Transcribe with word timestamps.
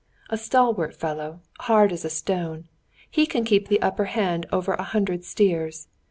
A 0.31 0.35
stalwart 0.37 0.95
fellow, 0.95 1.41
hard 1.59 1.91
as 1.91 2.03
a 2.03 2.09
stone; 2.09 2.67
he 3.11 3.27
can 3.27 3.43
keep 3.45 3.67
the 3.67 3.79
upper 3.83 4.05
hand 4.05 4.47
over 4.51 4.73
a 4.73 4.81
hundred 4.81 5.23
steers. 5.23 5.89